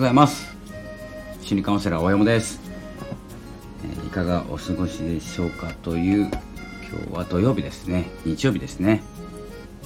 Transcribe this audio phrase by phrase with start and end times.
[0.00, 0.56] ございます。
[1.42, 2.58] 心理カウンセラー大山です、
[4.06, 6.30] いかがお過ごしでしょうかという
[6.90, 8.06] 今日は土曜日ですね。
[8.24, 9.02] 日曜日ですね、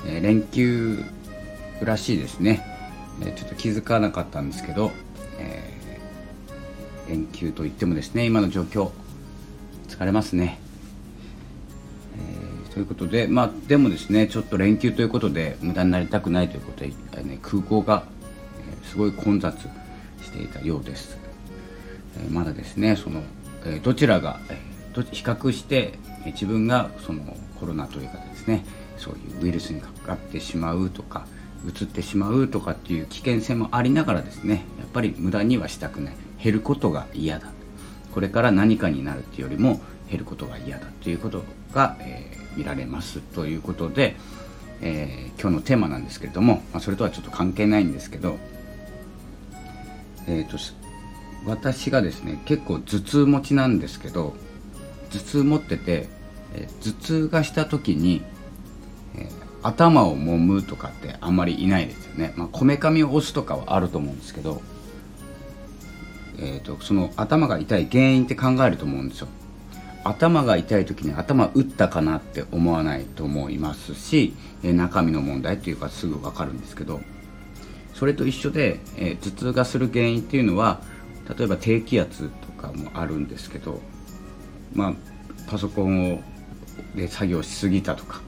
[0.07, 1.03] え、連休
[1.83, 2.65] らしいですね、
[3.27, 4.93] え、ちょっと気づかなかったんですけど、
[5.41, 5.99] え
[7.09, 8.93] 連休といってもですね今の状況
[9.89, 10.61] 疲れますね。
[12.73, 16.89] ということで、まあ、でもですね、ちょっと連休ということで、無駄になりたくないということで、
[17.25, 18.05] ね、空港が、
[18.85, 19.57] すごい混雑
[20.25, 21.19] していたようです。
[22.19, 23.23] え、まだですね、その、
[23.67, 28.65] え、どちらが、えー、比較して、え自分がそのコロナというかですね、
[28.97, 31.27] そういうウイルスにかかってしまうとか、
[31.67, 36.15] 移ってしまうとかっていう危険性もありながらですね、やっぱり無駄にはしたくない。
[36.43, 37.49] 減ることが嫌だ。
[38.13, 44.17] これから何かになるっていうよりも減ることが嫌だということが、えー見られますということで、
[44.81, 48.39] えー、今日のテーマなんですけれども、まあ、それとはちょっと関係ないんですけど、
[50.27, 50.59] えーと、
[51.47, 54.35] 私がですね結構頭痛持ちなんですけど
[55.11, 56.09] 頭痛持ってて、
[56.55, 58.23] え、頭痛がした時に、
[59.17, 59.29] えー、
[59.63, 62.35] 頭を揉むとかってあんまりいないですよね。
[62.53, 64.63] こめかみを押すとかはあると思うんですけど、
[66.39, 69.29] えーとその頭が痛い原因って考えると思うんですよ。
[70.05, 77.01] 頭が痛い時に頭打ったかなって思わないと思いますし、え中身の問題というかすぐ分かるんですけど
[77.95, 80.81] それと一緒で、え頭痛がする原因っていうのは
[81.39, 83.81] 例えば低気圧とかもあるんですけど、
[84.75, 84.95] まあ、
[85.49, 86.21] パソコンを
[86.95, 88.21] で作業しすぎたとか、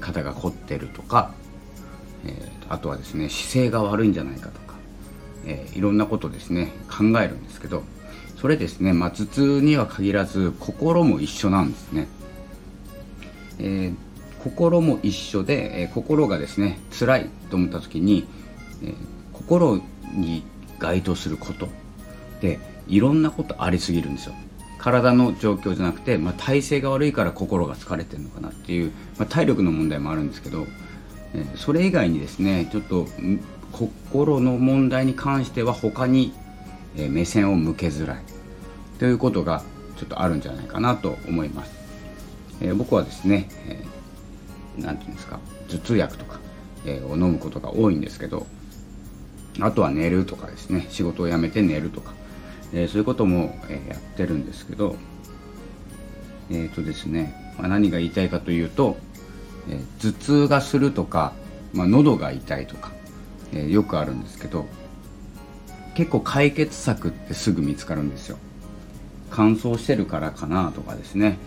[0.00, 1.32] 肩が凝ってるとか、
[2.24, 4.74] えー、あとはですね姿勢が悪いんじゃないかとか、
[5.44, 7.82] えー、いろんなことですね考えるんですけど
[8.36, 12.08] それですね、まあ、頭痛には限らず心も一緒なんですね、
[13.58, 13.94] えー、
[14.42, 18.26] 心も一緒で、え、心がですね辛いと思った時に、
[18.82, 18.94] えー、
[19.32, 19.80] 心
[20.14, 20.42] に
[20.78, 21.68] 該当すること。
[22.40, 24.34] でいろんなことありすぎるんですよ。
[24.78, 30.66] 体の状況じゃなくて、まあ、体勢が悪いから心が疲れてるのかなっていう、まあ、体力の問題もあるんですけど、
[31.34, 33.06] えー、それ以外にですねちょっと
[33.72, 36.32] 心の問題に関しては他に
[36.96, 38.22] え目線を向けづらい。
[38.98, 39.62] ということが
[39.96, 41.72] ちょっとあるんじゃないかなと思います、
[42.60, 45.38] え僕はですね、えー、て言うんですか
[45.68, 46.38] 頭痛薬とか、
[46.84, 48.46] えを飲むことが多いんですけど
[49.58, 50.86] あとは寝るとかですね。
[50.90, 52.12] 仕事を辞めて寝るとか、
[52.72, 54.96] えそういうことも、えやってるんですけど。
[56.50, 58.96] えっ、ー、とですね、まあ、何が言いたいかというと、
[59.68, 61.32] え頭痛がするとか、
[61.72, 62.92] まあ、喉が痛いとか、
[63.52, 64.66] えよくあるんですけど
[65.94, 68.38] 結構解決策ってすぐ見つかるんですよ。
[69.30, 71.38] 乾燥してるからかなとかですね、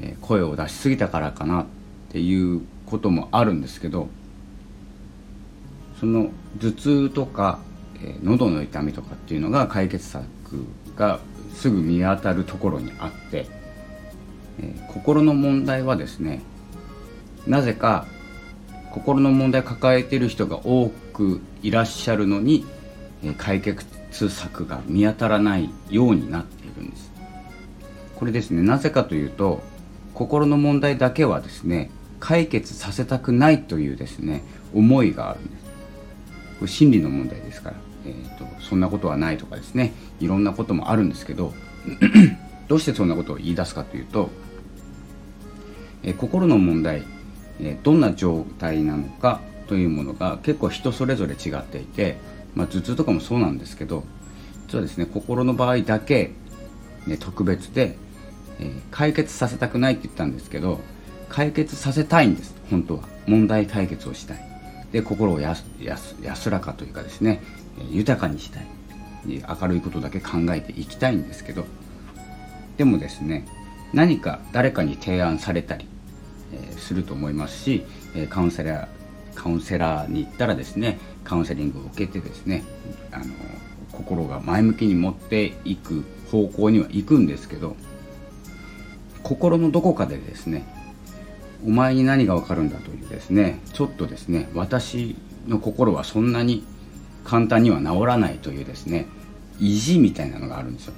[0.00, 1.66] え声を出しすぎたからかなっ
[2.10, 4.08] ていうこともあるんですけど
[6.00, 7.60] その頭痛とか、
[8.02, 10.24] え喉の痛みとかっていうのが解決策
[10.96, 11.20] が
[11.54, 13.46] すぐ見当たるところにあって、
[14.60, 16.42] え心の問題はですね
[17.46, 18.06] なぜか
[18.90, 22.64] 心の問題抱えてる人が多くいらっしゃるのに
[23.24, 23.84] え解決
[24.28, 27.12] 策が見当たらないようになっているんです。
[28.16, 29.62] これですねなぜかというと
[30.14, 31.90] 心の問題だけはですね
[32.20, 35.63] 解決させたくないというですね思いがあるんです。
[36.58, 37.76] これ心理の問題ですから、
[38.06, 41.52] えーと、そんなことはないとかですねいろんなこともあるんですけど
[42.68, 44.30] どうしてそんなことを言い出すかというと、
[46.02, 47.02] えー、心の問題、
[47.60, 52.16] えー、どんな状態なのかというものが結構人それぞれ違っていて
[52.54, 54.04] まあ、頭痛とかもそうなんですけど
[54.66, 56.32] 実はですね心の場合だけ、
[57.06, 57.96] ね、特別で、
[58.60, 60.80] えー、解決させたくないって言ったんですけど
[61.28, 64.53] 解決させたいんです本当は問題解決をしたい
[64.94, 65.64] で心を安
[66.50, 67.42] らかというかですね
[67.90, 68.66] 豊かにしたい。
[69.26, 71.64] 明るいことだけ考えていきたいんですけど
[72.76, 73.44] でもですね
[73.92, 75.88] 何か誰かに提案されたり、
[76.52, 82.62] え、すると思いますし、えカウンセラーカウンセラーに行ったらですねカウンセリングを受けてですね
[83.10, 83.24] あの
[83.90, 87.76] 心が前向きに持っていく方向には行くんですけど
[89.24, 90.83] 心のどこかでですね
[91.64, 95.16] お前に何がわかるんだというですねちょっとですね私
[95.46, 96.64] の心はそんなに
[97.24, 99.06] 簡単には治らないというですね
[99.58, 100.94] 意地みたいなのがあるんですよ。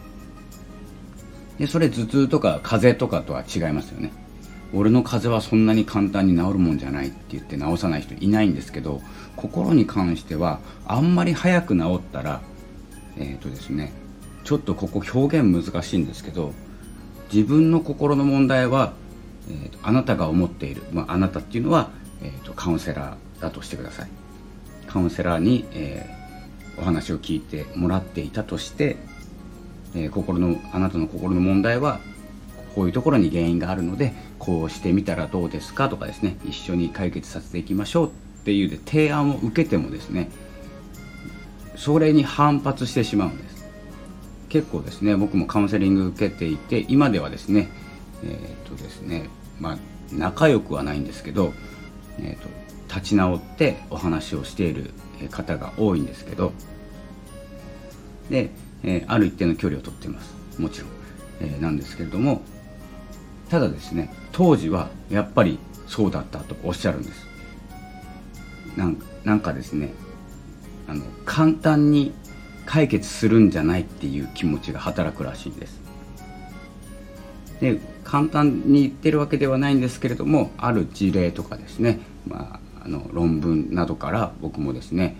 [1.59, 4.13] でそれ頭痛とか風邪とかとは違いますよね。
[4.75, 9.01] 俺の風邪はそんなに簡単に治るもんじゃないって言って治さない人いないんですけど
[9.37, 12.41] 心に関してはあんまり早く治ったら
[13.17, 13.93] えっ、ー、とですね
[14.43, 16.53] ちょっとここ表現難しいんですけど
[17.33, 18.93] 自分の心の問題は、
[19.48, 21.90] えーと、あなたが思っている、まあ、あなたっていうのは、
[22.22, 24.08] えーと、カウンセラーだとしてください。
[24.87, 28.96] カウンセラーに、えー、お話を聞いてもらっていたとして、
[29.94, 32.00] えー、心のあなたの心の問題は
[32.75, 38.10] こういうところに原因があるのでこうしてみたらどうですかとかですね一緒に解決させていきましょうっ
[38.44, 40.31] ていうで提案を受けてもですね
[41.75, 43.56] それに反発してしまうんです。
[44.48, 47.69] 結構ですね僕もカウンセリング受けていて今ではですね
[48.25, 49.29] えっ、とですね
[49.61, 49.79] まあ
[50.13, 51.53] 仲良くはないんですけど、
[52.19, 52.49] えーと、
[52.95, 54.91] 立ち直ってお話をしている
[55.31, 56.53] 方が多いんですけど
[58.31, 58.51] で、
[58.85, 60.35] えー、ある一定の距離をとっています。
[60.59, 60.91] もちろん、
[61.41, 62.43] えー、なんですけれども
[63.51, 67.27] ただですね当時はやっぱりそうだったとおっしゃるんです。
[68.77, 69.93] なんなんかですね
[70.89, 72.13] あの簡単に
[72.65, 75.81] 解決するんじゃないっていう気持ちが働くらしいんです。
[77.61, 85.17] で簡単に言ってるわけではないんですけれどもある事例とかですね、まあ、あの論文などから僕もですね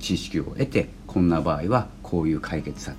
[0.00, 2.96] 知識を得てこんな場合はこういう解決策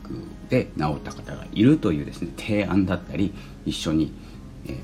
[0.49, 3.33] で治った方がいるというですね提案だったり
[3.65, 4.13] 一緒に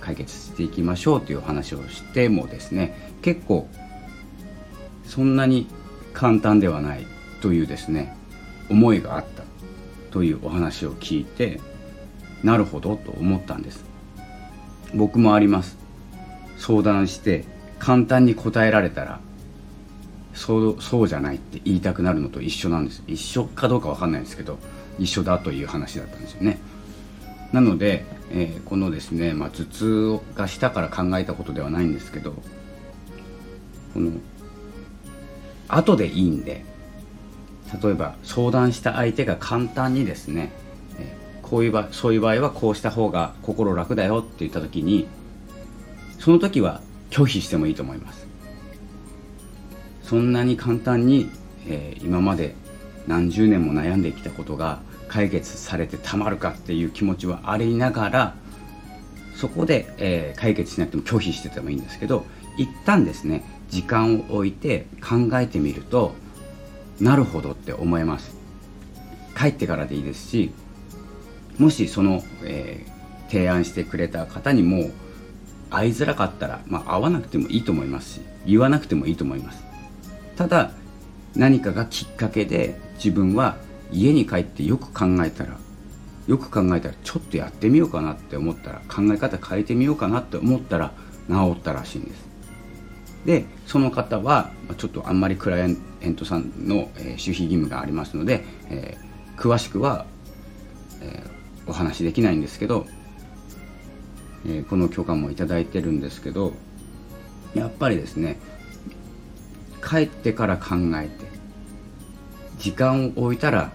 [0.01, 3.67] 解決していきましょうという話をしてもですね結構
[5.05, 5.67] そんなに
[6.13, 7.05] 簡単ではない
[7.41, 8.15] というですね
[8.69, 9.43] 思いがあった
[10.11, 11.61] というお話を聞いて
[12.43, 13.86] なるほどと思ったんです。
[14.93, 15.77] 僕もあります。
[16.57, 17.45] 相談して
[17.79, 19.19] 簡単に答えられたら
[20.33, 23.03] そうそうじゃないって言いたくなるのと一緒なんです。
[23.07, 24.57] 一緒かどうか分かんないんですけど
[24.99, 26.59] 一緒だという話だったんですよね。
[27.51, 32.33] なので、えー、このですね、まあ、頭痛がしたから考えたことではないんですけど
[33.93, 34.11] この
[35.69, 36.65] 後でいいんで
[37.81, 40.51] 例えば相談した相手が簡単にですね
[41.49, 45.07] こういう場そういう場合はこうした方が心楽だよって言った時に
[46.19, 48.27] その時は拒否してもいいと思います。
[50.03, 51.29] そんなに簡単に、
[51.67, 52.55] えー、今まで
[53.07, 58.35] 何十年も悩んできたことが解決されてたまるかっていう気持ちはありながら
[59.35, 62.25] そこで、えー、解決しなくても拒否しててもいいんですけど
[62.57, 66.13] 一旦ですね時間を置いて考えてみると
[66.99, 68.35] なるほどって思えます。
[69.37, 70.51] 帰ってからでいいですし
[71.59, 74.91] もしその、えー、提案してくれた方にも
[75.69, 79.63] 会いづらかったら、まあ、会わなくてもいいと思いますし言わなくてもいいと思います。
[80.37, 80.71] ただ
[81.35, 83.57] 何かがきっかけで自分は
[83.91, 85.57] 家に帰ってよく考えたら
[86.27, 90.93] よく考えたらちょっとやってみようかなって思ったら考え方変えてみようかなって思ったら
[91.29, 92.27] 治ったらしいんです。
[93.25, 100.05] でその方はちょっとあんまりクライアントさんの、えー、守秘義務がありますので、えー、詳しくは、
[101.01, 101.36] えー
[101.67, 102.85] お話できないんですけど、
[104.45, 106.53] えー、この許可も頂いてるんですけど
[107.53, 108.39] やっぱりですね
[109.87, 111.25] 帰ってから考えて
[112.57, 113.71] 時間を置いたら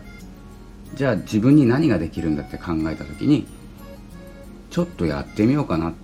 [0.94, 3.47] じゃあ自分に何ができるんだって考えた時に
[4.71, 5.94] ちょっとやってみようかな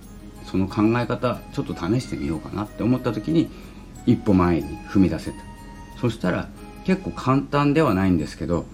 [0.45, 3.49] その考え方ちょっと試してみようかなって思った時に
[4.05, 5.37] 一歩前に踏み出せた。
[5.99, 6.47] そしたら
[6.85, 8.65] 結構簡単ではないんですけど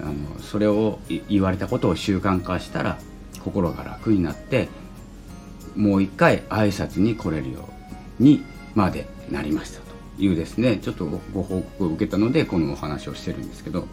[0.00, 0.98] あのそれを
[1.28, 2.98] 言われたことを習慣化したら
[3.42, 4.68] 心が楽になって
[5.74, 7.68] もう一回挨拶に来れるよ
[8.20, 8.44] うに
[8.74, 9.86] までなりましたと
[10.18, 13.86] いうですねちょっとご報告を受けたのでこのお話をしてるんですけど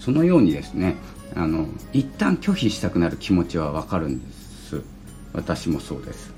[0.00, 0.96] そのようにですね
[1.34, 4.42] あの一旦拒否したくなる気持ちはわかるんです。
[5.32, 6.32] 私もそうです。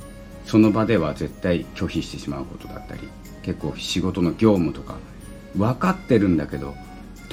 [0.45, 3.09] その場では絶対拒否してしまうことだったり
[3.43, 4.97] 結構仕事の業務とか
[5.57, 6.75] 分かってるんだけど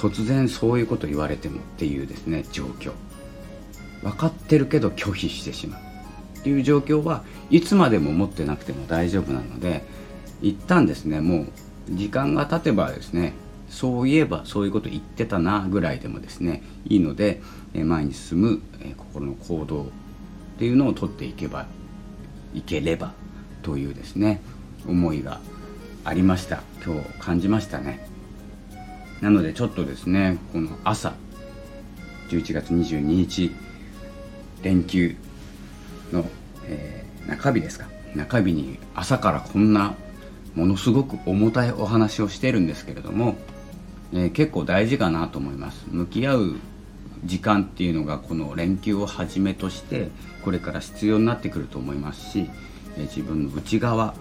[0.02, 2.92] 突然そういうこと言われてもっていうですね状況。
[4.02, 5.82] 分かってるけど拒否してしまう
[6.40, 9.84] っていう状況はいつまでも持ってなくても大丈夫なので
[10.42, 11.48] 一旦ですねもう
[11.92, 13.34] 時間が経てばですね
[13.70, 17.42] そういえばそういうこと言ってたなぐらいでもですねいいので
[17.74, 18.62] 前に進む
[18.98, 19.86] 心の行動っ
[20.58, 21.68] ていうのをとっていけば
[22.56, 23.14] いければ
[23.62, 24.42] というですね
[24.88, 25.40] 思いが
[26.04, 26.64] ありました。
[26.84, 28.11] 今日感じましたね。
[29.22, 31.14] なのでちょっとですねこの朝
[32.30, 33.52] 11月22日
[34.64, 35.16] 連休
[36.12, 36.26] の、
[36.66, 37.88] えー、中日ですか。
[38.16, 39.96] 中日に朝からこんな
[40.56, 43.36] ものすごく重たいお話をしてるんですけれども、
[44.14, 45.86] えー、結構大事かなと思います。
[45.90, 46.56] 向き合う
[47.26, 50.10] 時間っていうのがこの連休をはじめとして
[50.44, 52.50] これから必要になってくると思いますし、
[52.98, 54.14] えー、自分の内側、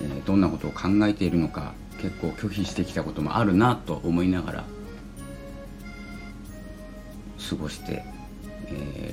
[0.00, 4.64] えどんなことを考えているのか結構拒否してきたこともあるなと思いながら
[7.48, 8.04] 過ごして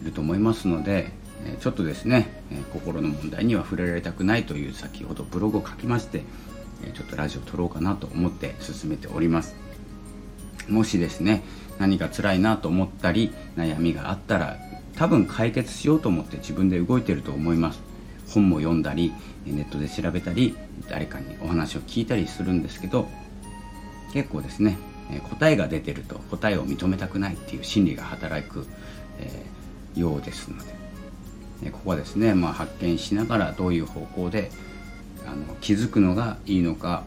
[0.01, 1.11] いると思いますので
[1.59, 6.23] ちょっとですね心の問題には触れられたくないという先ほどブログを書きまして
[6.93, 9.55] ちょっとラジオ撮ろうかなと思って進めております。
[10.67, 11.43] もしですね
[11.79, 14.57] 何か辛いなと思ったり悩みがあったら
[14.95, 17.81] 多分解決しようと思って自分で動いてると思います。
[18.33, 19.13] 本も読んだり
[19.51, 20.55] ネットで調べたり
[20.89, 23.07] 誰かにお話を聞いたりするんですけど
[24.13, 24.77] 結構ですね
[25.29, 28.65] 答えが出てると答えを認めたくないっていう心理が働く、
[29.19, 30.57] え、ようですの
[31.61, 34.49] でここはですね、まあ、発見しながらどういう方向で
[35.25, 37.03] あの気づくのがいいのか、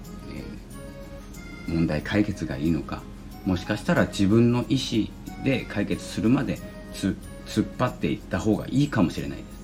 [1.68, 3.02] え、問題解決がいいのか
[3.44, 6.58] もしかしたら自分の意思で解決するまで
[6.92, 9.55] 突っ張っていった方がいいかもしれないです。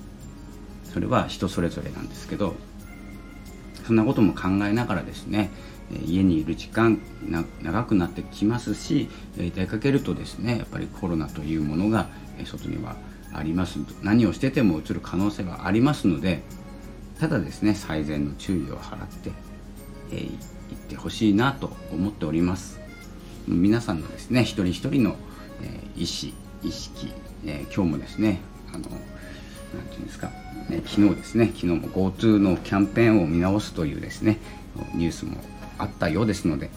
[0.93, 2.55] それは人それぞれなんですけど
[3.85, 5.49] そんなことも考えながらですね
[6.05, 6.99] 家にいる時間
[7.61, 12.07] 長くなってきますし出かけるとですねやっぱりコロナというものが
[12.45, 12.95] 外には
[13.33, 13.79] あります。
[14.03, 16.43] 何をしててもうつる可能性はありますので
[17.19, 19.31] ただですね最善の注意を払って、
[20.11, 22.79] えー、ってほしいなと思っております。
[23.47, 25.15] 皆さんのですね一人一人の、
[25.61, 27.11] えー、意思意識、
[27.45, 28.39] えー、今日もですね
[28.73, 28.85] あの
[29.73, 30.27] なんていうんですか、
[30.69, 31.47] ね、昨日ですね。
[31.47, 34.39] 昨日も GoTo のキャンペーンを見直すというですね
[34.93, 35.37] ニュースも
[35.77, 36.69] あったようですので、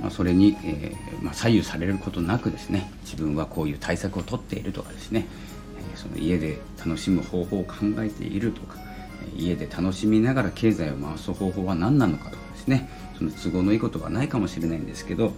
[0.00, 5.26] まあ、それに、えー、まあ、左右されることなくですね自分はこういう対策をとっているとかですね、
[5.78, 8.76] えー、その家で楽しむ方法を考えているとか
[9.36, 15.32] 家で楽しみながら経済を回す方法は何なのかとかですねその都合のいいことはないかもしれないんですけど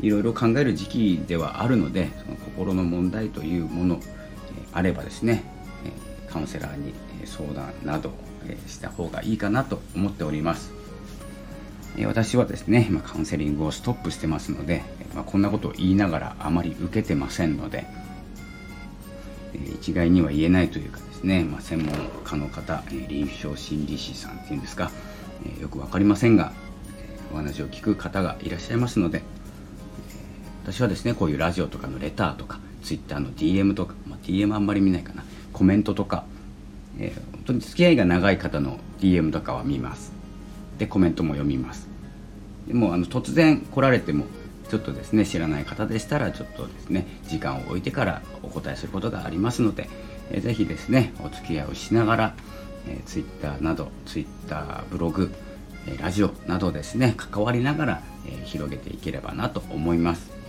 [0.00, 4.00] いろいろ考える時期ではあるのでその心の問題というもの、
[4.72, 5.44] あればですね、
[5.84, 5.92] え
[6.30, 8.12] カウンセラーに相談など、
[8.46, 10.72] えした方がいいかなと思っております。
[12.06, 14.82] 私はですね、今カウンセリングをストップしてますので、
[15.14, 17.86] まあ、こんなことを言いながらあまり受けてませんので、
[19.74, 24.90] 一概には言えないというかですね、まあ、専門家の方、臨床心理士さんっていうんですか、
[25.60, 26.52] よく分かりませんが、
[27.32, 29.22] お話を聞く方がいらっしゃいますので、
[30.64, 35.24] 私はですねこういうラジオとかのレターとか Twitter の DM とか、DM あんまり見ないかな。
[35.52, 36.24] コメントとか、
[36.98, 40.12] えー、本当に付き合いが長い方の DM とかは見ます。
[40.78, 41.88] でコメントも読みます。
[42.66, 44.26] でもあの突然来られても
[44.70, 49.88] ちょっとですね知らない方でしたらちょっとですね時間を置いてからお答えすることがありますので、
[50.30, 52.34] えー、ぜひですねお付き合いをしながら、
[52.86, 55.34] えー、Twitter など Twitter ブログ
[56.00, 60.39] ラジオなどですね関わりながら、えー、広げていければなと思います。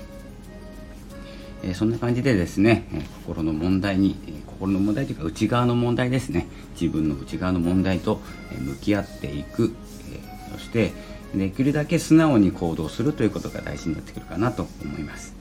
[1.64, 6.48] えそんな感じでですね、え心の問題に、え心の問題というか内側の問題ですね。
[6.80, 9.74] 自分の内側の問題と、え向き合っていく、
[10.12, 10.20] え
[10.54, 10.92] そして
[11.36, 15.34] できるだけ素直に行動するということが大事になってくるかなと思います、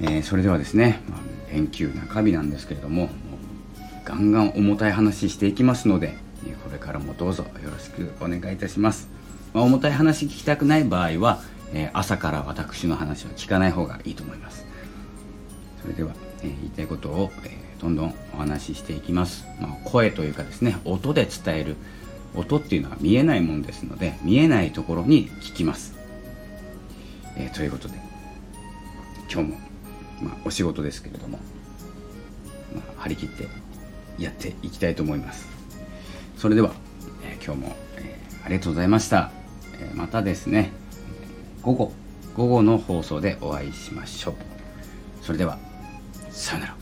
[0.00, 1.20] えそれではですね、まあ、
[1.52, 3.10] 連休中日なんですけれども
[4.04, 6.16] ガンガン重たい話していきますので
[6.64, 9.08] これからもどうぞよろしくお願いいたします、
[9.52, 11.40] ま、重たい話聞きたくない場合は
[11.72, 14.66] え、朝から私の話は聞かない方がいいと思います。
[15.82, 21.76] それでは、え、言いたいことを、え、どんどんお話ししていきます、まあ、声というかですね音で伝える。
[22.36, 25.98] 音っていうのは見えないもんですので見えないところに聞きます、
[27.36, 27.94] えー、ということで
[29.28, 29.58] 今日も、
[30.22, 31.40] まあ、お仕事ですけれども、
[32.72, 33.48] まあ、張り切って
[34.16, 35.48] やっていきたいと思います。
[36.36, 36.72] それでは、
[37.24, 39.32] えー、今日も、えー、ありがとうございました、
[39.80, 40.70] えまたですね。
[41.62, 41.92] 午後
[42.34, 44.34] 午後の放送でお会いしましょう。
[45.22, 45.58] それでは
[46.30, 46.79] さよなら。